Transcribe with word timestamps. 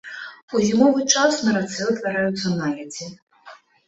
У 0.53 0.59
зімовы 0.69 1.03
час 1.15 1.33
на 1.47 1.51
рацэ 1.57 1.81
ўтвараюцца 1.89 2.47
наледзі. 2.61 3.11